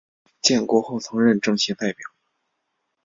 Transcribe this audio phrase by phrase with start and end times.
[0.41, 1.99] 建国后曾任政协代表。